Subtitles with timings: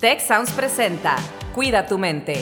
[0.00, 1.16] Tech Sounds presenta
[1.56, 2.34] Cuida tu mente.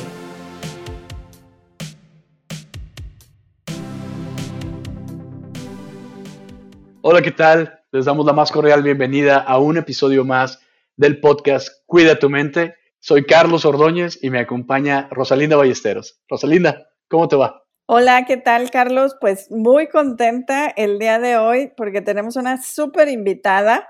[7.01, 7.81] Hola, ¿qué tal?
[7.93, 10.61] Les damos la más cordial bienvenida a un episodio más
[10.99, 12.75] del podcast Cuida tu mente.
[12.99, 16.21] Soy Carlos Ordóñez y me acompaña Rosalinda Ballesteros.
[16.29, 17.63] Rosalinda, ¿cómo te va?
[17.87, 19.17] Hola, ¿qué tal, Carlos?
[19.19, 23.89] Pues muy contenta el día de hoy porque tenemos una súper invitada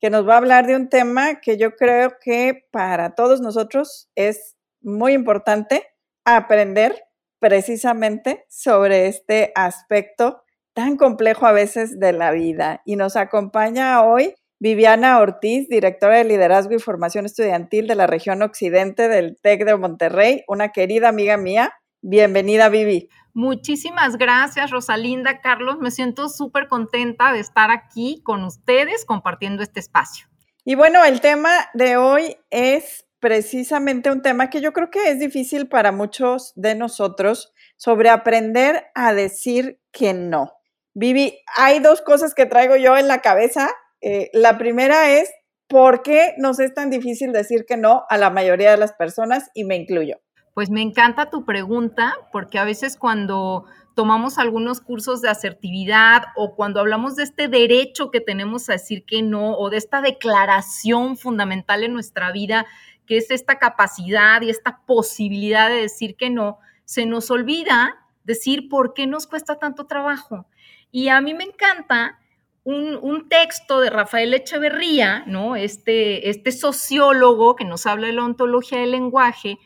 [0.00, 4.10] que nos va a hablar de un tema que yo creo que para todos nosotros
[4.14, 5.84] es muy importante
[6.24, 7.04] aprender
[7.38, 10.42] precisamente sobre este aspecto
[10.74, 12.82] tan complejo a veces de la vida.
[12.84, 18.42] Y nos acompaña hoy Viviana Ortiz, directora de Liderazgo y Formación Estudiantil de la región
[18.42, 21.74] occidente del TEC de Monterrey, una querida amiga mía.
[22.00, 23.08] Bienvenida, Vivi.
[23.36, 25.76] Muchísimas gracias, Rosalinda, Carlos.
[25.78, 30.26] Me siento súper contenta de estar aquí con ustedes compartiendo este espacio.
[30.64, 35.18] Y bueno, el tema de hoy es precisamente un tema que yo creo que es
[35.18, 40.54] difícil para muchos de nosotros sobre aprender a decir que no.
[40.94, 43.68] Vivi, hay dos cosas que traigo yo en la cabeza.
[44.00, 45.30] Eh, la primera es,
[45.68, 49.50] ¿por qué nos es tan difícil decir que no a la mayoría de las personas?
[49.52, 50.22] Y me incluyo.
[50.56, 56.54] Pues me encanta tu pregunta, porque a veces cuando tomamos algunos cursos de asertividad o
[56.56, 61.18] cuando hablamos de este derecho que tenemos a decir que no o de esta declaración
[61.18, 62.64] fundamental en nuestra vida,
[63.04, 68.70] que es esta capacidad y esta posibilidad de decir que no, se nos olvida decir
[68.70, 70.46] por qué nos cuesta tanto trabajo.
[70.90, 72.18] Y a mí me encanta
[72.64, 75.54] un, texto de Rafael Echeverría, ¿no?
[75.54, 79.58] Este, este sociólogo que nos habla de la ontología del lenguaje,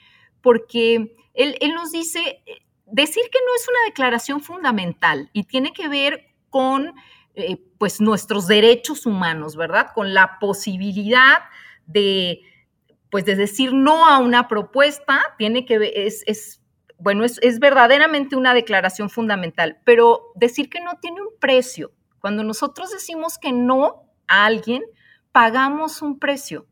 [0.43, 2.43] porque él, nos dice,
[2.87, 6.95] decir que no es una declaración fundamental y tiene que ver con
[7.35, 9.89] eh, pues nuestros derechos humanos, ¿verdad?
[9.95, 11.39] Con la posibilidad
[11.87, 12.41] de,
[13.11, 16.63] pues de decir no a una propuesta, tiene que ver, es,
[16.99, 21.93] bueno, es, es verdaderamente una declaración fundamental, pero decir que no tiene un precio.
[22.21, 24.83] Cuando nosotros decimos que no a alguien,
[25.33, 26.67] pagamos un precio.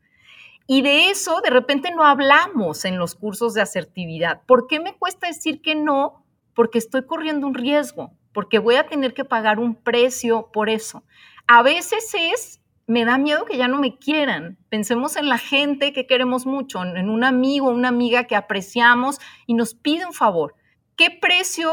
[0.70, 4.42] Y de eso de repente no hablamos en los cursos de asertividad.
[4.44, 6.26] ¿Por qué me cuesta decir que no?
[6.52, 11.04] Porque estoy corriendo un riesgo, porque voy a tener que pagar un precio por eso.
[11.46, 14.58] A veces es, me da miedo que ya no me quieran.
[14.68, 19.54] Pensemos en la gente que queremos mucho, en un amigo, una amiga que apreciamos y
[19.54, 20.54] nos pide un favor.
[20.96, 21.72] ¿Qué precio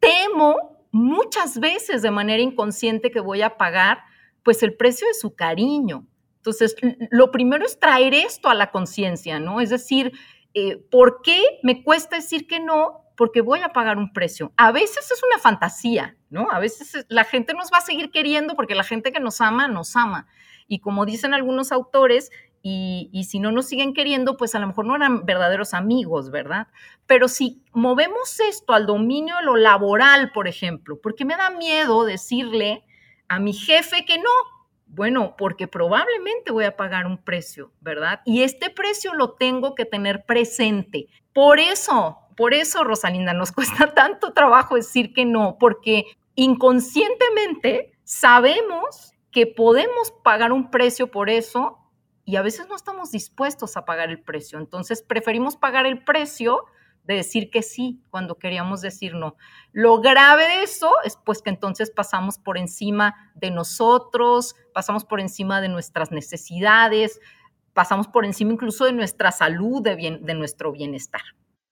[0.00, 3.98] temo muchas veces de manera inconsciente que voy a pagar?
[4.42, 6.06] Pues el precio de su cariño,
[6.42, 6.74] entonces,
[7.12, 9.60] lo primero es traer esto a la conciencia, ¿no?
[9.60, 10.10] Es decir,
[10.54, 13.04] eh, ¿por qué me cuesta decir que no?
[13.16, 14.52] Porque voy a pagar un precio.
[14.56, 16.48] A veces es una fantasía, ¿no?
[16.50, 19.68] A veces la gente nos va a seguir queriendo porque la gente que nos ama,
[19.68, 20.26] nos ama.
[20.66, 24.66] Y como dicen algunos autores, y, y, si no nos siguen queriendo, pues a lo
[24.66, 26.68] mejor no eran verdaderos amigos, ¿verdad?
[27.06, 32.04] Pero si movemos esto al dominio de lo laboral, por ejemplo, porque me da miedo
[32.04, 32.84] decirle
[33.28, 34.30] a mi jefe que no,
[34.94, 38.20] bueno, porque probablemente voy a pagar un precio, ¿verdad?
[38.26, 41.08] Y este precio lo tengo que tener presente.
[41.32, 46.04] Por eso, por eso, Rosalinda, nos cuesta tanto trabajo decir que no, porque
[46.34, 51.78] inconscientemente sabemos que podemos pagar un precio por eso
[52.26, 54.58] y a veces no estamos dispuestos a pagar el precio.
[54.58, 56.66] Entonces, preferimos pagar el precio
[57.04, 59.36] de decir que sí cuando queríamos decir no.
[59.72, 65.20] Lo grave de eso es pues que entonces pasamos por encima de nosotros, pasamos por
[65.20, 67.20] encima de nuestras necesidades,
[67.72, 71.22] pasamos por encima incluso de nuestra salud, de, bien, de nuestro bienestar.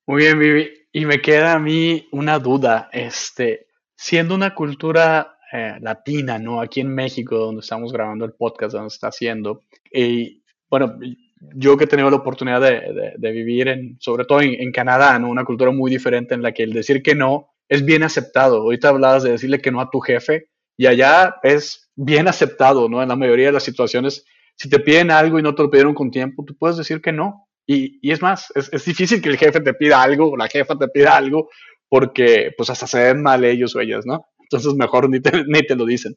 [0.07, 0.73] Muy bien, Vivi.
[0.93, 6.61] Y me queda a mí una duda, este, siendo una cultura eh, latina, ¿no?
[6.61, 9.63] Aquí en México, donde estamos grabando el podcast, donde está haciendo,
[9.93, 10.99] y bueno,
[11.41, 15.29] yo que he tenido la oportunidad de, vivir, en, sobre todo en, Canadá, ¿no?
[15.29, 18.59] una cultura muy diferente en la que el decir que no es bien aceptado.
[18.63, 23.03] Ahorita hablabas de decirle que no a tu jefe y allá es bien aceptado, ¿no?
[23.03, 24.25] En la mayoría de las situaciones,
[24.57, 27.13] si te piden algo y no te lo pidieron con tiempo, tú puedes decir que
[27.13, 27.49] no.
[27.67, 30.49] Y, y es más, es, es, difícil que el jefe te pida algo o la
[30.49, 31.49] jefa te pida algo
[31.89, 34.27] porque pues hasta se ven mal ellos o ellas, ¿no?
[34.41, 36.17] Entonces mejor ni te, ni te lo dicen.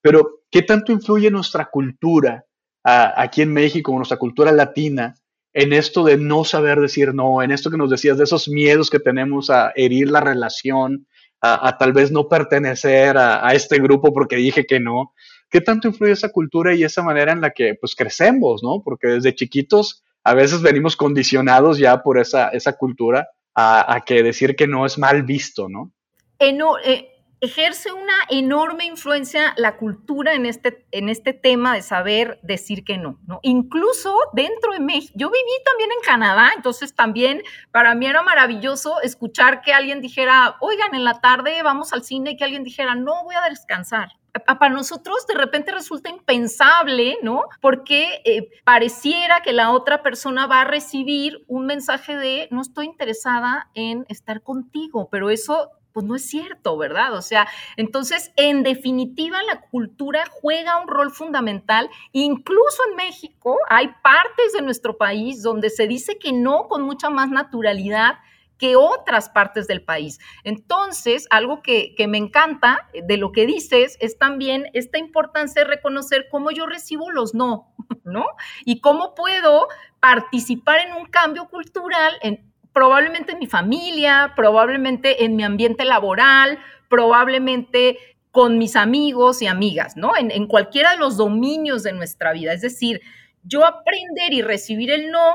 [0.00, 2.44] Pero, ¿qué tanto influye nuestra cultura
[2.84, 5.14] aquí en México, nuestra cultura latina,
[5.52, 8.90] en esto de no saber decir no, en esto que nos decías, de esos miedos
[8.90, 11.06] que tenemos a herir la relación,
[11.40, 15.12] a, tal vez no pertenecer a, este grupo porque dije que no.
[15.50, 18.80] ¿Qué tanto influye esa cultura y esa manera en la que pues crecemos, no?
[18.82, 24.56] Porque desde chiquitos a veces venimos condicionados ya por esa, esa cultura a, que decir
[24.56, 25.92] que no es mal visto, ¿no?
[26.38, 27.11] Eh, no eh,
[27.42, 32.98] ejerce una enorme influencia la cultura en este, en este tema de saber decir que
[32.98, 33.40] no, ¿no?
[33.42, 37.42] Incluso dentro de México, yo viví también en Canadá, entonces también
[37.72, 42.30] para mí era maravilloso escuchar que alguien dijera, oigan, en la tarde vamos al cine
[42.30, 47.42] y que alguien dijera, no, voy a descansar, para nosotros de repente resulta impensable, ¿no?
[47.60, 52.86] Porque eh, pareciera que la otra persona va a recibir un mensaje de no estoy
[52.86, 57.14] interesada en estar contigo, pero eso pues no es cierto, ¿verdad?
[57.14, 61.90] O sea, entonces, en definitiva, la cultura juega un rol fundamental.
[62.12, 67.10] Incluso en México hay partes de nuestro país donde se dice que no con mucha
[67.10, 68.18] más naturalidad
[68.58, 70.20] que otras partes del país.
[70.44, 75.68] Entonces, algo que, que, me encanta de lo que dices es también esta importancia de
[75.68, 77.74] reconocer cómo yo recibo los no,
[78.04, 78.24] ¿no?
[78.64, 79.66] Y cómo puedo
[79.98, 86.58] participar en un cambio cultural en, probablemente en mi familia, probablemente en mi ambiente laboral,
[86.88, 87.98] probablemente
[88.30, 90.12] con mis amigos y amigas, ¿no?
[90.16, 92.52] En, cualquiera de los dominios de nuestra vida.
[92.54, 93.02] Es decir,
[93.44, 95.34] yo aprender y recibir el no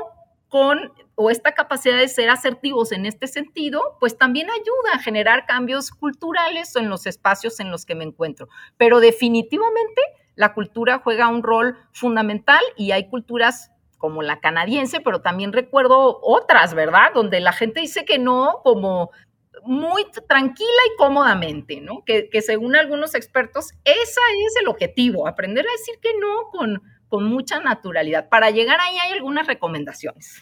[0.50, 5.46] con o esta capacidad de ser asertivos en este sentido, pues también ayuda a generar
[5.46, 8.50] cambios culturales en los espacios en los que me encuentro.
[8.78, 10.02] Pero definitivamente
[10.36, 16.20] la cultura juega un rol fundamental y hay culturas como la canadiense, pero también recuerdo
[16.22, 17.12] otras, ¿verdad?
[17.14, 19.12] Donde la gente dice que no como
[19.64, 22.04] muy tranquila y cómodamente, ¿no?
[22.06, 27.26] Que, según algunos expertos, ese es el objetivo, aprender a decir que no con, con
[27.26, 28.30] mucha naturalidad.
[28.30, 30.42] Para llegar ahí hay algunas recomendaciones.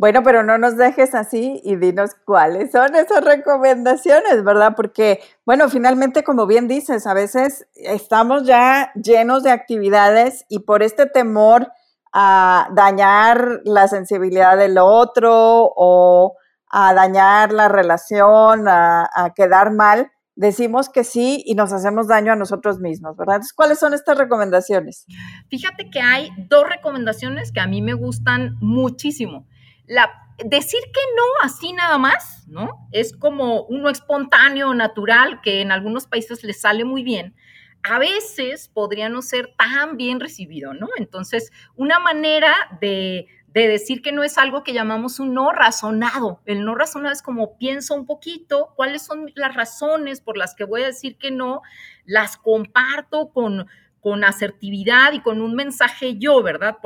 [0.00, 4.72] Bueno, pero no nos dejes así y dinos cuáles son esas recomendaciones, ¿verdad?
[4.74, 10.82] Porque, bueno, finalmente, como bien dices, a veces estamos ya llenos de actividades y por
[10.82, 11.70] este temor
[12.12, 16.34] a dañar la sensibilidad del otro o
[16.70, 22.36] a dañar la relación, a, quedar mal, decimos que sí y nos hacemos daño a
[22.36, 23.36] nosotros mismos, ¿verdad?
[23.36, 25.06] Entonces, ¿cuáles son estas recomendaciones?
[25.48, 29.46] Fíjate que hay dos recomendaciones que a mí me gustan muchísimo.
[29.86, 30.08] La,
[30.44, 32.88] decir que no así nada más, ¿no?
[32.92, 37.34] Es como uno espontáneo, natural, que en algunos países les sale muy bien
[37.82, 40.88] a veces podría no ser tan bien recibido, ¿no?
[40.96, 46.40] Entonces, una manera de, decir que no es algo que llamamos un no razonado.
[46.46, 50.64] El no razonado es como pienso un poquito, cuáles son las razones por las que
[50.64, 51.62] voy a decir que no,
[52.04, 53.66] las comparto con,
[54.00, 56.78] con asertividad y con un mensaje yo, ¿verdad?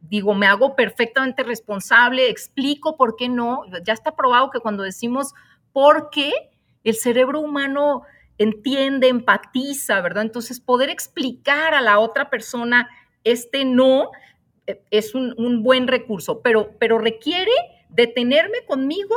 [0.00, 3.64] digo, me hago perfectamente responsable, explico por qué no.
[3.84, 5.34] Ya está probado que cuando decimos
[5.72, 6.32] por qué,
[6.84, 8.02] el cerebro humano
[8.38, 10.22] entiende, empatiza, ¿verdad?
[10.22, 12.88] Entonces, poder explicar a la otra persona
[13.24, 14.10] este no
[14.66, 17.52] eh, es un, buen recurso, pero, pero requiere
[17.88, 19.14] detenerme conmigo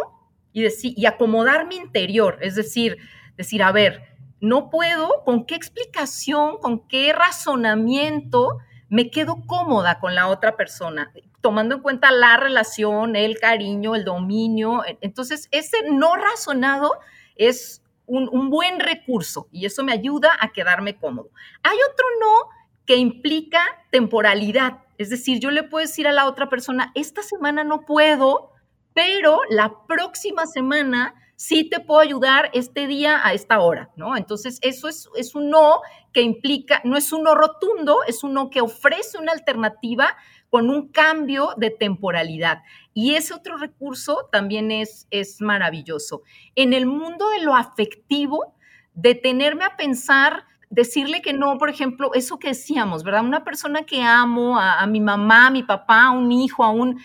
[0.54, 2.98] y, decir, y acomodar mi interior, es decir,
[3.38, 4.04] decir, a ver,
[4.42, 8.60] no puedo, ¿con qué explicación, con qué razonamiento
[8.90, 11.12] me quedo cómoda con la otra persona?
[11.46, 14.82] tomando en cuenta la relación, el cariño, el dominio.
[15.00, 16.90] Entonces, ese no razonado
[17.36, 21.30] es un, buen recurso y eso me ayuda a quedarme cómodo.
[21.64, 22.50] Hay otro no
[22.86, 23.62] que implica
[23.92, 28.52] temporalidad, es decir, yo le puedo decir a la otra persona, esta semana no puedo,
[28.94, 34.16] pero la próxima semana sí te puedo ayudar este día a esta hora, ¿no?
[34.16, 35.82] Entonces, eso es, es un no
[36.14, 40.16] que implica, no es un no rotundo, es un no que ofrece una alternativa
[40.50, 42.64] con un cambio de temporalidad.
[42.94, 46.24] Y ese otro recurso también es, es maravilloso.
[46.56, 48.56] En el mundo de lo afectivo,
[48.94, 53.26] detenerme a pensar, decirle que no, por ejemplo, eso que decíamos, ¿verdad?
[53.26, 57.02] Una persona que amo, a, mi mamá, a mi papá, a un hijo, a un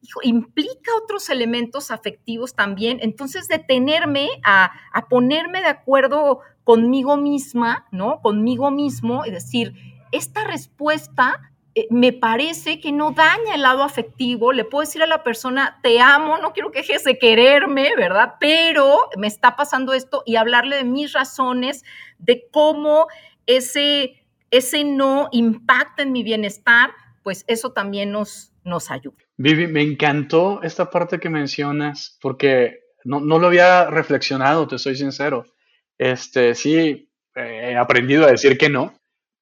[0.00, 2.98] hijo, implica otros elementos afectivos también.
[3.02, 8.20] Entonces, detenerme a, a ponerme de acuerdo conmigo misma, ¿no?
[8.22, 9.74] Conmigo mismo y decir,
[10.10, 11.53] esta respuesta
[11.90, 14.52] me parece que no daña el lado afectivo.
[14.52, 18.34] Le puedo decir a la persona, te amo, no quiero que dejes de quererme, ¿verdad?
[18.38, 21.84] Pero me está pasando esto y hablarle de mis razones,
[22.18, 23.08] de cómo
[23.46, 26.90] ese, ese no impacta en mi bienestar,
[27.22, 29.16] pues eso también nos, nos ayuda.
[29.36, 34.96] Vivi, me encantó esta parte que mencionas porque no, no lo había reflexionado, te soy
[34.96, 35.44] sincero.
[35.98, 38.94] Este, sí, he aprendido a decir que no,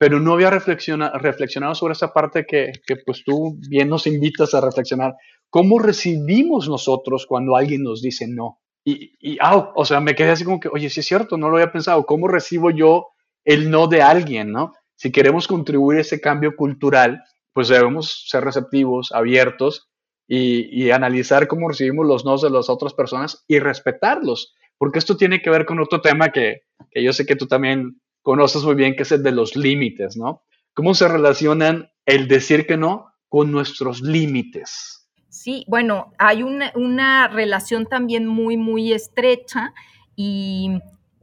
[0.03, 4.61] pero no había reflexionado sobre esa parte que, que, pues tú bien nos invitas a
[4.61, 5.15] reflexionar.
[5.49, 8.59] ¿Cómo recibimos nosotros cuando alguien nos dice no?
[8.85, 11.55] Y, y o sea, me quedé así como que, oye, sí es cierto, no lo
[11.55, 12.05] había pensado.
[12.05, 13.11] ¿Cómo recibo yo
[13.45, 14.73] el no de alguien, no?
[14.97, 19.89] Si queremos contribuir a ese cambio cultural, pues debemos ser receptivos, abiertos
[20.27, 25.17] y, y analizar cómo recibimos los no de las otras personas y respetarlos porque esto
[25.17, 28.75] tiene que ver con otro tema que, que yo sé que tú también conoces muy
[28.75, 30.43] bien, que es el de los límites, ¿no?
[30.75, 35.09] ¿Cómo se relacionan el decir que no con nuestros límites?
[35.29, 39.73] Sí, bueno, hay una, relación también muy, muy estrecha
[40.15, 40.79] y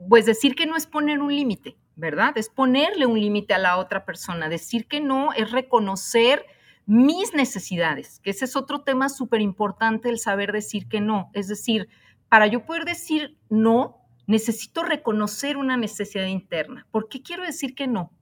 [0.08, 2.36] pues decir que no es poner un límite, ¿verdad?
[2.36, 4.50] Es ponerle un límite a la otra persona.
[4.50, 6.46] Decir que no es reconocer
[6.88, 11.30] mis necesidades, que ese es otro tema súper importante, el saber decir que no.
[11.34, 11.88] Es decir,
[12.30, 16.86] para yo poder decir no, necesito reconocer una necesidad interna.
[16.92, 18.14] ¿Por qué quiero decir que no?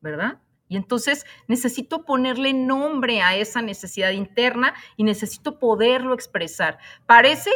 [0.00, 0.40] ¿Verdad?
[0.68, 6.78] Y entonces necesito ponerle nombre a esa necesidad interna y necesito poderlo expresar.
[7.06, 7.50] Parece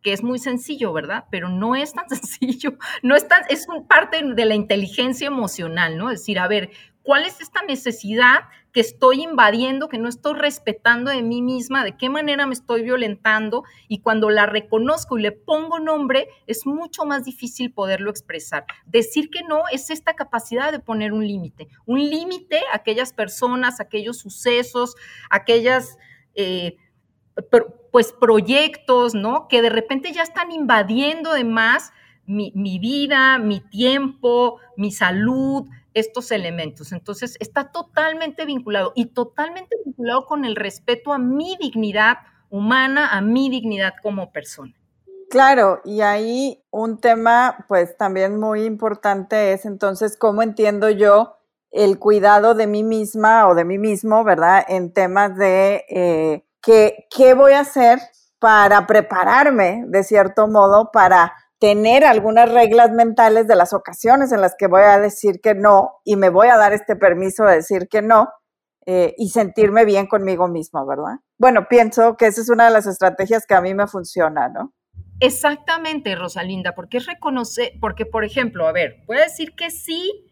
[0.00, 1.26] que es muy sencillo, ¿verdad?
[1.30, 6.10] Pero no es tan sencillo, no es tan, es parte de la inteligencia emocional, ¿no?
[6.10, 6.70] Es decir, a ver,
[7.02, 11.96] ¿cuál es esta necesidad que estoy invadiendo, que no estoy respetando de mí misma, de
[11.96, 13.64] qué manera me estoy violentando?
[13.88, 18.64] Y cuando la reconozco y le pongo nombre, es mucho más difícil poderlo expresar.
[18.86, 23.80] Decir que no es esta capacidad de poner un límite, un límite a aquellas personas,
[23.80, 24.94] aquellos sucesos,
[25.30, 25.98] aquellas...
[26.34, 26.76] Eh,
[27.90, 29.48] pues proyectos, ¿no?
[29.48, 31.92] Que de repente ya están invadiendo de más
[32.26, 36.92] mi, mi, vida, mi tiempo, mi salud, estos elementos.
[36.92, 42.18] Entonces, está totalmente vinculado y totalmente vinculado con el respeto a mi dignidad
[42.50, 44.74] humana, a mi dignidad como persona.
[45.30, 51.38] Claro, y ahí un tema pues también muy importante es entonces cómo entiendo yo
[51.70, 54.62] el cuidado de mí misma o de mí mismo, ¿verdad?
[54.68, 57.98] En temas de eh, qué voy a hacer
[58.38, 61.32] para prepararme, de cierto modo, para
[61.62, 66.00] tener algunas reglas mentales de las ocasiones en las que voy a decir que no
[66.02, 68.30] y me voy a dar este permiso de decir que no
[68.84, 71.20] eh, y sentirme bien conmigo mismo, ¿verdad?
[71.38, 74.74] Bueno, pienso que esa es una de las estrategias que a mí me funciona, ¿no?
[75.20, 80.26] Exactamente, Rosalinda, porque es reconocer, porque por ejemplo, a ver, voy a decir que sí,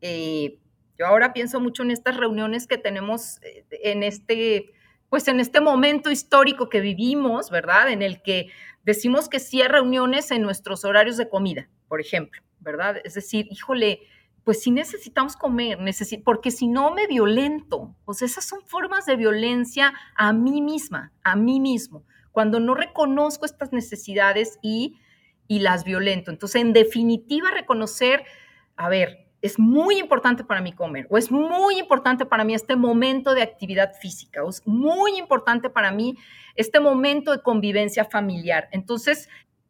[0.00, 0.60] eh,
[0.96, 4.70] yo ahora pienso mucho en estas reuniones que tenemos eh, en este
[5.08, 7.90] pues en este momento histórico que vivimos, ¿verdad?
[7.90, 8.48] En el que
[8.84, 12.96] decimos que sí hay reuniones en nuestros horarios de comida, por ejemplo, ¿verdad?
[13.04, 14.00] Es decir, híjole,
[14.44, 15.78] pues sí necesitamos comer,
[16.24, 21.36] porque si no me violento, pues esas son formas de violencia a mí misma, a
[21.36, 24.98] mí mismo, cuando no reconozco estas necesidades y,
[25.48, 26.30] y las violento.
[26.30, 28.24] Entonces, en definitiva, reconocer,
[28.76, 32.76] a ver, es muy importante para mí comer, o es muy importante para mí este
[32.76, 36.16] momento de actividad física, o es muy importante para mí
[36.56, 38.68] este momento de convivencia familiar.
[38.72, 39.28] Entonces,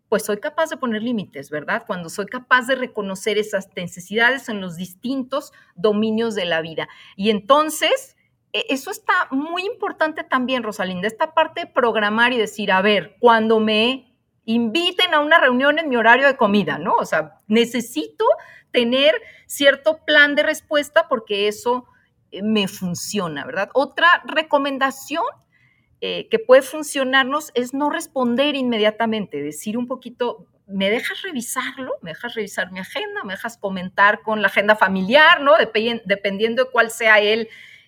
[0.08, 1.84] pues soy capaz de poner límites, ¿verdad?
[1.86, 6.88] Cuando soy capaz de reconocer esas necesidades en los distintos dominios de la vida.
[7.14, 8.16] Y entonces,
[8.54, 13.16] e, eso está muy importante también, Rosalinda, esta parte de programar y decir, a ver,
[13.20, 14.07] cuando me
[14.48, 16.94] inviten a una reunión en mi horario de comida, ¿no?
[16.94, 18.24] O sea, necesito
[18.70, 19.14] tener
[19.46, 21.86] cierto plan de respuesta porque eso
[22.30, 23.68] eh, me funciona, ¿verdad?
[23.74, 25.22] Otra recomendación
[26.00, 31.92] eh, que puede funcionarnos es no responder inmediatamente, decir un poquito, ¿me dejas revisarlo?
[32.00, 33.24] ¿Me dejas revisar mi agenda?
[33.24, 35.52] ¿Me dejas comentar con la agenda familiar, ¿no?
[36.06, 37.20] dependiendo de cuál sea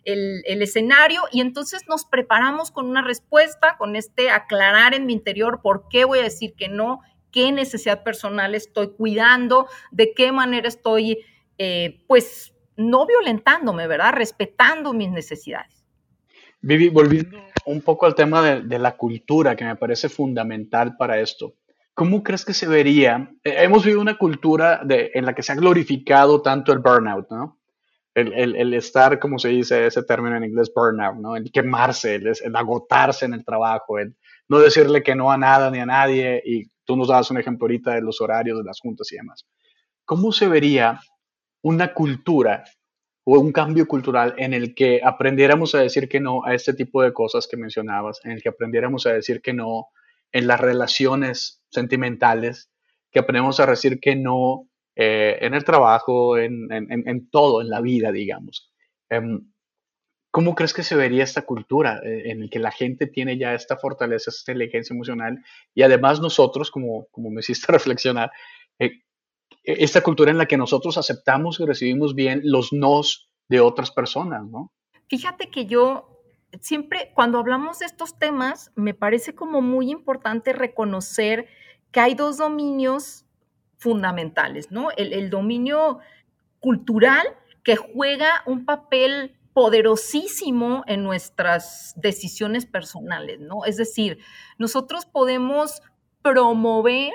[0.05, 5.61] el, escenario y entonces nos preparamos con una respuesta, con este aclarar en mi interior
[5.63, 10.69] por qué voy a decir que no, qué necesidad personal estoy cuidando, de qué manera
[10.69, 11.19] estoy,
[11.59, 14.15] eh, pues, no violentándome, ¿verdad?
[14.15, 15.85] Respetando mis necesidades.
[16.63, 21.55] Vivi, volviendo un poco al tema de, la cultura, que me parece fundamental para esto.
[21.95, 23.33] ¿Cómo crees que se vería?
[23.45, 27.60] Eh, hemos vivido una cultura en la que se ha glorificado tanto el burnout, ¿no?
[28.13, 31.37] El, el, estar, como se dice ese término en inglés, burnout, ¿no?
[31.37, 34.17] El quemarse, el, el agotarse en el trabajo, el
[34.49, 37.67] no decirle que no a nada ni a nadie y Tú nos dabas un ejemplo
[37.67, 39.47] ahorita de los horarios de las juntas y demás.
[40.05, 40.99] ¿Cómo se vería
[41.63, 42.65] una cultura
[43.23, 47.01] o un cambio cultural en el que aprendiéramos a decir que no a este tipo
[47.01, 49.87] de cosas que mencionabas, en el que aprendiéramos a decir que no
[50.33, 52.73] en las relaciones sentimentales,
[53.13, 54.69] que aprendemos a decir que no
[55.03, 58.71] eh, en el trabajo, en, en, todo, en la vida, digamos.
[59.09, 59.51] Em,
[60.31, 63.55] ¿Cómo crees que se vería esta cultura eh, en la que la gente tiene ya
[63.55, 65.43] esta fortaleza, esta inteligencia emocional
[65.75, 68.31] y además nosotros, como, como me hiciste reflexionar,
[68.79, 69.01] eh,
[69.65, 73.91] e, esta cultura en la que nosotros aceptamos y recibimos bien los nos de otras
[73.93, 74.71] personas, ¿no?
[75.09, 76.23] Fíjate que yo
[76.61, 81.49] siempre, cuando hablamos de estos temas, me parece como muy importante reconocer
[81.91, 83.25] que hay dos dominios
[83.81, 84.91] fundamentales, ¿no?
[84.97, 85.99] El, dominio
[86.61, 87.27] cultural
[87.65, 93.65] que juega un papel poderosísimo en nuestras decisiones personales, ¿no?
[93.65, 94.19] Es decir,
[94.59, 95.83] nosotros podemos
[96.23, 97.15] promover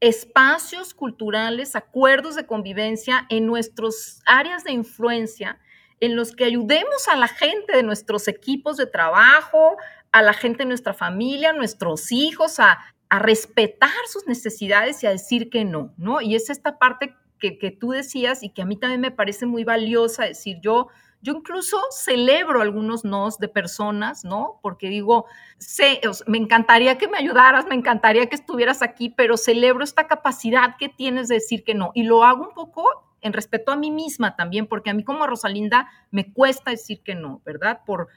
[0.00, 5.60] espacios culturales, acuerdos de convivencia en nuestras áreas de influencia,
[6.00, 9.76] en los que ayudemos a la gente de nuestros equipos de trabajo,
[10.12, 12.78] a la gente de nuestra familia, a nuestros hijos, a,
[13.18, 16.20] respetar sus necesidades y a decir que no, ¿no?
[16.20, 19.46] Y es esta parte que, que, tú decías y que a mí también me parece
[19.46, 20.88] muy valiosa, decir, yo
[21.22, 24.58] yo incluso celebro algunos nos de personas, ¿no?
[24.62, 25.26] Porque digo,
[25.58, 30.76] sé, me encantaría que me ayudaras, me encantaría que estuvieras aquí, pero celebro esta capacidad
[30.78, 31.90] que tienes de decir que no.
[31.94, 32.86] Y lo hago un poco
[33.20, 37.14] en respeto a mí misma también, porque a mí como Rosalinda me cuesta decir que
[37.14, 37.82] no, ¿verdad?
[37.84, 38.08] Por,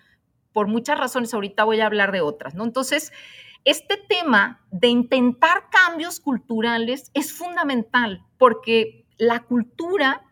[0.54, 2.64] por muchas razones, ahorita voy a hablar de otras, ¿no?
[2.64, 3.12] Entonces,
[3.66, 10.24] este tema de intentar cambios culturales es fundamental, porque la cultura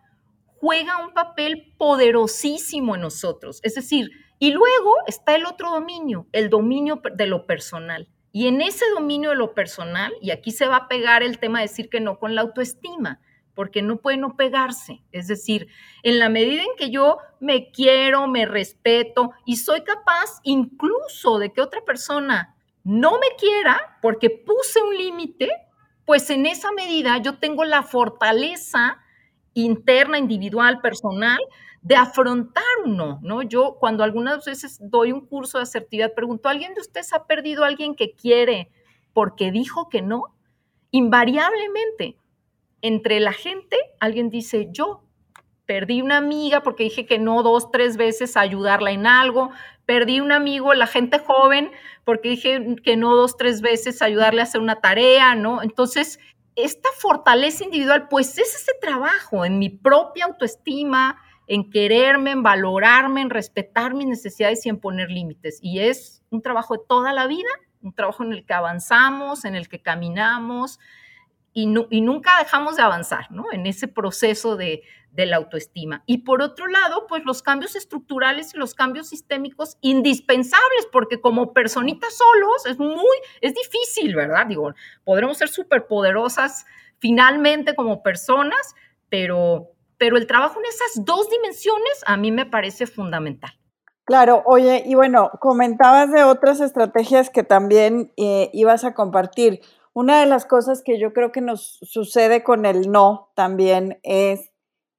[0.59, 3.59] juega un papel poderosísimo en nosotros.
[3.63, 8.09] Es decir, y luego está el otro dominio, el dominio de lo personal.
[8.31, 11.59] Y en ese dominio de lo personal, y aquí se va a pegar el tema
[11.59, 13.19] de decir que no con la autoestima,
[13.53, 15.03] porque no puede no pegarse.
[15.11, 15.67] Es decir,
[16.03, 21.51] en la medida en que yo me quiero, me respeto y soy capaz incluso de
[21.51, 25.49] que otra persona no me quiera porque puse un límite,
[26.05, 28.99] pues en esa medida yo tengo la fortaleza
[29.53, 31.39] interna, individual, personal,
[31.81, 33.41] de afrontar uno, ¿no?
[33.41, 37.63] Yo cuando algunas veces doy un curso de asertividad, pregunto, ¿alguien de ustedes ha perdido
[37.63, 38.69] a alguien que quiere
[39.13, 40.35] porque dijo que no?
[40.91, 42.17] Invariablemente,
[42.81, 45.03] entre la gente, alguien dice, yo
[45.71, 49.51] perdí una amiga porque dije que no dos, tres veces a ayudarla en algo,
[49.85, 51.71] perdí un amigo, la gente joven,
[52.03, 55.63] porque dije que no dos, tres veces a ayudarle a hacer una tarea, ¿no?
[55.63, 56.19] Entonces,
[56.57, 63.21] esta fortaleza individual, pues es ese trabajo en mi propia autoestima, en quererme, en valorarme,
[63.21, 65.57] en respetar mis necesidades y en poner límites.
[65.61, 67.47] Y es un trabajo de toda la vida,
[67.81, 70.79] un trabajo en el que avanzamos, en el que caminamos
[71.53, 73.45] y, nunca dejamos de avanzar, ¿no?
[73.51, 76.03] En ese proceso de, de la autoestima.
[76.05, 81.53] Y por otro lado, pues los cambios estructurales y los cambios sistémicos indispensables, porque como
[81.53, 84.45] personitas solos es muy, es difícil, ¿verdad?
[84.47, 86.65] Digo, podremos ser súper poderosas
[86.99, 88.75] finalmente como personas,
[89.09, 93.51] pero, pero el trabajo en esas dos dimensiones a mí me parece fundamental.
[94.05, 99.61] Claro, oye, y bueno, comentabas de otras estrategias que también eh, ibas a compartir.
[99.93, 104.51] Una de las cosas que yo creo que nos sucede con el no también es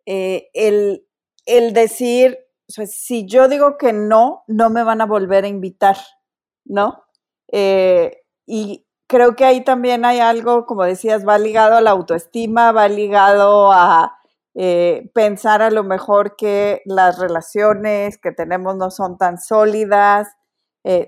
[0.04, 1.06] eh, el,
[1.46, 5.96] el, decir, si yo digo que no, no me van a volver a invitar,
[6.64, 7.04] ¿no?
[7.50, 12.72] Eh, y creo que ahí también hay algo, como decías, va ligado a la autoestima,
[12.72, 14.18] va ligado a
[14.54, 20.28] eh, pensar a lo mejor que las relaciones que tenemos no son tan sólidas.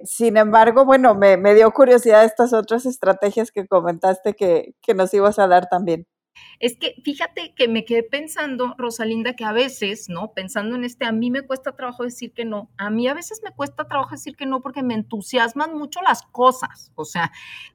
[0.04, 5.12] Sin embargo, bueno, me, me, dio curiosidad estas otras estrategias que comentaste que, que nos
[5.14, 6.06] ibas a dar también.
[6.60, 10.32] Es que fíjate que me quedé pensando, Rosalinda, que a veces, ¿no?
[10.32, 12.70] Pensando en este, a mí me cuesta trabajo decir que no.
[12.76, 16.22] A mí a veces me cuesta trabajo decir que no porque me entusiasman mucho las
[16.22, 16.92] cosas.
[16.94, 17.32] O sea,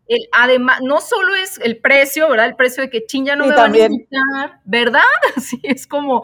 [0.08, 2.48] el, además, no solo es el precio, ¿verdad?
[2.48, 5.02] El precio de que chin ya no me van a invitar, ¿verdad?
[5.36, 6.24] Así es como,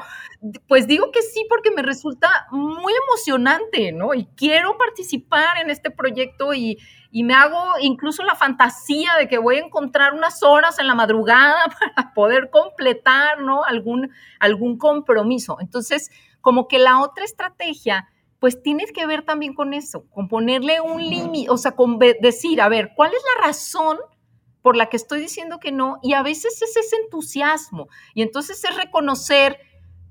[0.67, 4.13] pues digo que sí porque me resulta muy emocionante, ¿no?
[4.13, 6.77] Y quiero participar en este proyecto y,
[7.15, 10.95] y me hago incluso la fantasía de que voy a encontrar unas horas en la
[10.95, 11.63] madrugada
[11.95, 13.63] para poder completar, ¿no?
[13.63, 15.55] Algún, algún compromiso.
[15.61, 20.81] Entonces, como que la otra estrategia, pues tiene que ver también con eso, con ponerle
[20.81, 23.97] un límite, o sea, con decir, a ver, ¿cuál es la razón
[24.61, 25.99] por la que estoy diciendo que no?
[26.03, 27.87] Y a veces es ese entusiasmo.
[28.13, 29.57] Y entonces es reconocer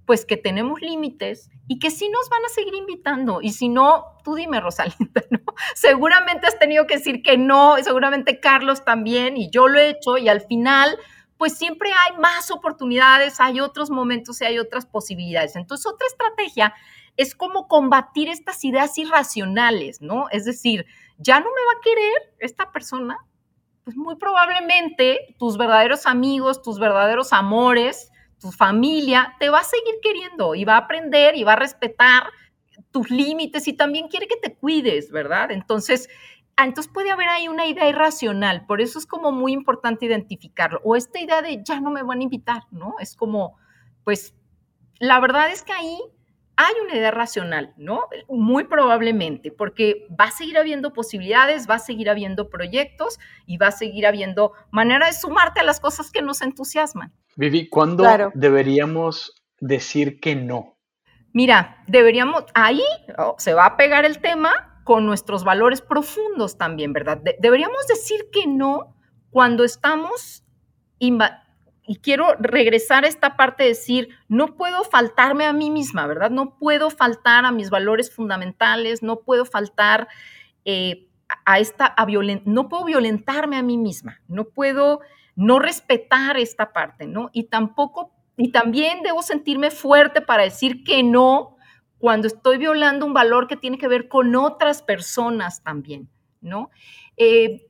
[0.07, 3.40] pues que tenemos límites y que sí nos van a seguir invitando.
[3.40, 5.40] Y si no, tú dime, Rosalinda, ¿no?
[5.75, 9.90] Seguramente has tenido que decir que no, y seguramente Carlos también, y yo lo he
[9.90, 10.99] hecho, y al final,
[11.38, 15.57] pues siempre hay más oportunidades, hay otros momentos y hay otras posibilidades.
[15.57, 16.75] Entonces, otra estrategia
[17.17, 20.27] es como combatir estas ideas irracionales, ¿no?
[20.31, 20.85] Es decir,
[21.19, 23.17] ya no me va a querer esta persona,
[23.85, 28.11] pues muy probablemente tus verdaderos amigos, tus verdaderos amores,
[28.45, 32.25] tu familia te va a seguir queriendo y va a aprender y va a respetar
[32.91, 35.51] tus límites y también quiere que te cuides, ¿verdad?
[35.51, 36.11] Entonces,
[36.55, 40.79] ah, entonces puede haber ahí una idea irracional, por eso es como muy importante identificarlo.
[40.85, 42.97] O esta idea de ya no me van a invitar, ¿no?
[43.01, 43.57] Es como,
[44.05, 44.35] pues,
[44.99, 45.99] la verdad es que ahí
[46.57, 48.09] hay una idea racional, ¿no?
[48.29, 53.69] Muy probablemente, porque va a seguir habiendo posibilidades, va a seguir habiendo proyectos y va
[53.69, 57.11] a seguir habiendo manera de sumarte a las cosas que nos entusiasman.
[57.37, 60.77] Vivi, ¿cuándo deberíamos decir que no?
[61.33, 62.85] Mira, deberíamos, ahí
[63.18, 67.20] oh, se va a pegar el tema con nuestros valores profundos también, ¿verdad?
[67.40, 68.94] deberíamos decir que no
[69.31, 70.44] cuando estamos
[71.87, 76.31] y quiero regresar a esta parte de decir, no puedo faltarme a mí misma, ¿verdad?
[76.31, 80.09] No puedo faltar a mis valores fundamentales, no puedo faltar
[80.64, 81.09] eh,
[81.44, 82.07] a esta, a
[82.44, 85.01] no puedo violentarme a mí misma, no puedo
[85.37, 87.31] no respetar esta parte, ¿no?
[87.33, 91.57] Y tampoco, y también debo sentirme fuerte para decir que no
[91.99, 96.70] cuando estoy violando un valor que tiene que ver con otras personas también, ¿no?
[97.16, 97.66] Eh,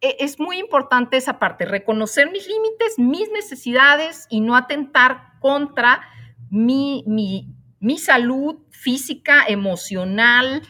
[0.00, 6.02] e, es muy importante esa parte, reconocer mis límites, mis necesidades y no atentar contra
[6.50, 10.62] mi, mi, salud física, emocional.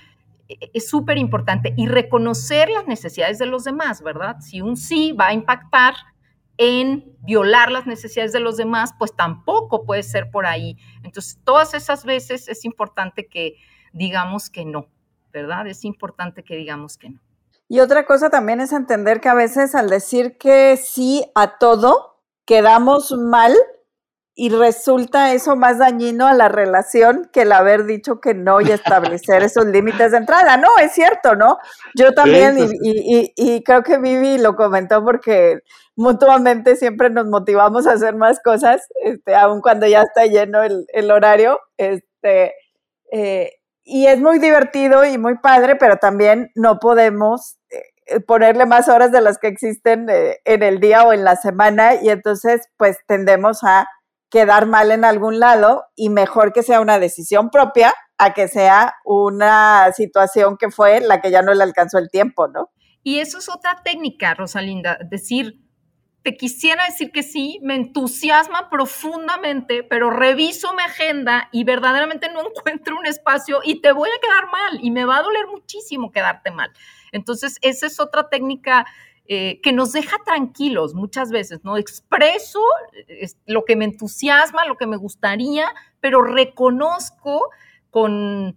[0.48, 1.74] E, e, es súper importante.
[1.76, 4.36] Y reconocer las necesidades de los demás, ¿verdad?
[4.40, 5.94] Si un sí va a impactar
[6.56, 10.76] en violar las necesidades de los demás, pues tampoco puede ser por ahí.
[11.02, 13.56] Entonces, todas esas veces es importante que
[13.92, 14.88] digamos que no,
[15.32, 15.66] ¿verdad?
[15.66, 17.20] Es importante que digamos que no.
[17.68, 22.20] Y otra cosa también es entender que a veces al decir que sí a todo,
[22.44, 23.54] quedamos mal
[24.36, 28.70] y resulta eso más dañino a la relación que el haber dicho que no y
[28.70, 30.56] establecer esos límites de entrada.
[30.56, 31.58] No, es cierto, ¿no?
[31.96, 35.60] Yo también, y, creo que Vivi lo comentó porque
[35.94, 40.84] mutuamente siempre nos motivamos a hacer más cosas, este, aun cuando ya está lleno el,
[40.92, 41.60] el horario.
[41.76, 42.54] Este,
[43.12, 43.52] eh,
[43.84, 47.58] y es muy divertido y muy padre, pero también no podemos
[48.06, 51.36] eh, ponerle más horas de las que existen eh, en el día o en la
[51.36, 53.86] semana y entonces pues tendemos a
[54.34, 58.96] quedar mal en algún lado y mejor que sea una decisión propia a que sea
[59.04, 62.72] una situación que fue la que ya no le alcanzó el tiempo, ¿no?
[63.04, 65.60] Y eso es otra técnica, Rosalinda, decir,
[66.24, 72.40] te quisiera decir que sí, me entusiasma profundamente, pero reviso mi agenda y verdaderamente no
[72.48, 76.10] encuentro un espacio y te voy a quedar mal y me va a doler muchísimo
[76.10, 76.72] quedarte mal.
[77.12, 78.84] Entonces, esa es otra técnica
[79.26, 81.76] eh, que nos deja tranquilos muchas veces, ¿no?
[81.76, 82.60] Expreso
[83.46, 85.66] lo que me entusiasma, lo que me gustaría,
[86.00, 87.50] pero reconozco
[87.90, 88.56] con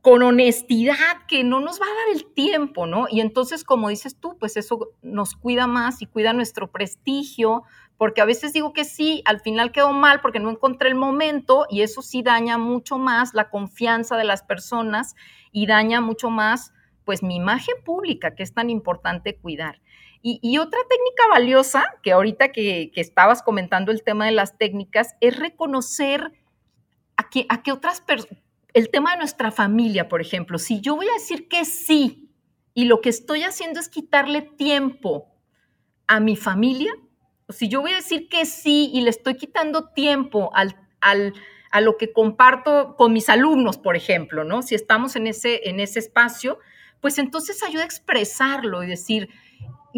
[0.00, 3.06] con honestidad, que no nos va a dar el tiempo, ¿no?
[3.10, 7.62] Y entonces, como dices tú, pues eso nos cuida más y cuida nuestro prestigio,
[7.96, 11.66] porque a veces digo que sí, al final quedó mal porque no encontré el momento
[11.68, 15.14] y eso sí daña mucho más la confianza de las personas
[15.52, 16.72] y daña mucho más,
[17.04, 19.80] pues, mi imagen pública, que es tan importante cuidar.
[20.20, 25.38] Y, otra técnica valiosa, que ahorita que, estabas comentando el tema de las técnicas, es
[25.38, 26.32] reconocer
[27.16, 28.42] a que, a otras personas
[28.74, 32.30] el tema de nuestra familia, por ejemplo, si yo voy a decir que sí
[32.74, 35.26] y lo que estoy haciendo es quitarle tiempo
[36.06, 36.92] a mi familia,
[37.48, 41.80] o si yo voy a decir que sí y le estoy quitando tiempo al, a
[41.80, 44.62] lo que comparto con mis alumnos, por ejemplo, ¿no?
[44.62, 46.58] Si estamos en ese, en ese espacio,
[47.00, 49.28] pues entonces ayuda a expresarlo y decir,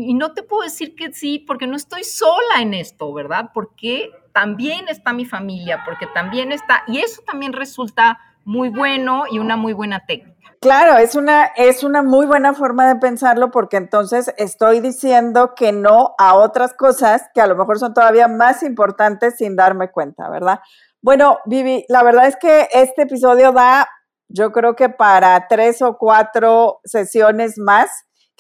[0.09, 3.51] y no te puedo decir que sí porque no estoy sola en esto, ¿verdad?
[3.53, 9.39] Porque también está mi familia, porque también está, y eso también resulta muy bueno y
[9.39, 10.41] una muy buena técnica.
[10.61, 15.73] Claro, es una, es una muy buena forma de pensarlo porque entonces estoy diciendo que
[15.73, 20.29] no a otras cosas que a lo mejor son todavía más importantes sin darme cuenta,
[20.29, 20.61] ¿verdad?
[21.01, 23.89] Bueno, Vivi, la verdad es que este episodio da,
[24.29, 27.91] yo creo que para tres o cuatro sesiones más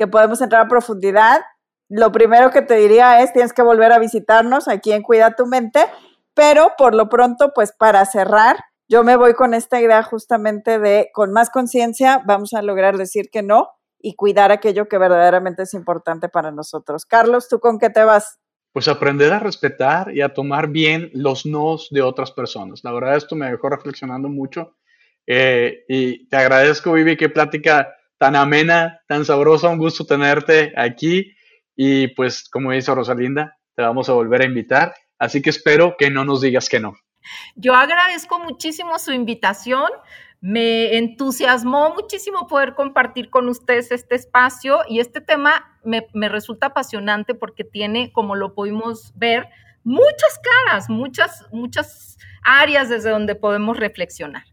[0.01, 1.43] que podemos entrar a profundidad.
[1.91, 5.47] Lo primero que te diría es, tienes que volver a visitarnos aquí en Cuida tu
[5.47, 5.85] Mente,
[6.33, 8.57] pero por lo pronto, pues para cerrar,
[8.89, 13.29] yo me voy con esta idea justamente de, con más conciencia, vamos a lograr decir
[13.31, 17.05] que no y cuidar aquello que verdaderamente es importante para nosotros.
[17.05, 18.39] Carlos, ¿tú con qué te vas?
[18.73, 22.81] Pues aprender a respetar y a tomar bien los nos de otras personas.
[22.85, 24.79] La verdad, esto me dejó reflexionando mucho.
[25.27, 29.70] Eh, y te agradezco, Vivi, qué plática tan amena, tan sabrosa.
[29.70, 31.35] Un gusto tenerte aquí.
[31.74, 34.94] Y pues, como dice Rosalinda, te vamos a volver a invitar.
[35.18, 36.94] Así que espero que no nos digas que no.
[37.56, 39.90] Yo agradezco muchísimo su invitación.
[40.42, 47.35] Me entusiasmó muchísimo poder compartir con ustedes este espacio y este tema me, resulta apasionante
[47.35, 49.48] porque tiene, como lo pudimos ver,
[49.83, 54.44] muchas caras, muchas, muchas áreas desde donde podemos reflexionar.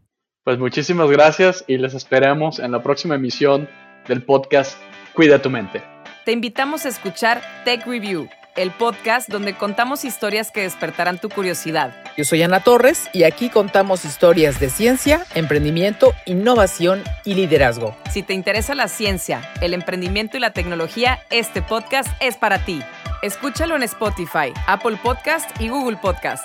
[0.48, 3.68] Pues muchísimas gracias y les esperamos en la próxima emisión
[4.06, 4.78] del podcast
[5.12, 5.82] Cuida tu mente.
[6.24, 11.94] Te invitamos a escuchar Tech Review el podcast donde contamos historias que despertarán tu curiosidad.
[12.16, 17.96] Yo soy Ana Torres y aquí contamos historias de ciencia, emprendimiento, innovación y liderazgo.
[18.10, 22.82] Si te interesa la ciencia, el emprendimiento y la tecnología, este podcast es para ti.
[23.22, 26.44] Escúchalo en Spotify, Apple Podcast y Google Podcast.